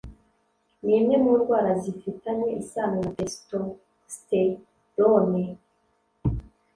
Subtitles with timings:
[0.85, 5.43] ni imwe mu ndwara zifitanye isano na testosterone